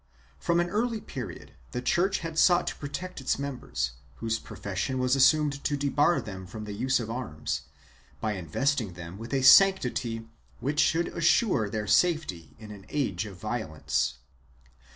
From 0.39 0.59
an 0.59 0.71
early 0.71 0.99
period 0.99 1.53
the 1.73 1.81
Church 1.83 2.21
had 2.25 2.39
sought 2.39 2.65
to 2.65 2.75
protect 2.77 3.21
its 3.21 3.37
members, 3.37 3.91
whose 4.15 4.39
profession 4.39 4.97
was 4.97 5.15
assumed 5.15 5.63
to 5.63 5.77
debar 5.77 6.19
them 6.19 6.47
from 6.47 6.65
the 6.65 6.73
use 6.73 6.99
of 6.99 7.11
arms, 7.11 7.65
by 8.19 8.33
investing 8.33 8.93
them 8.93 9.19
with 9.19 9.31
a 9.31 9.43
sanctity 9.43 10.27
which 10.59 10.79
should 10.79 11.09
assure 11.09 11.69
their 11.69 11.85
safety 11.85 12.55
in 12.57 12.71
an 12.71 12.87
age 12.89 13.27
of 13.27 13.37
violence. 13.37 14.15